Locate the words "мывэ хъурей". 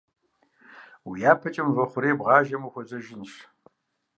1.65-2.15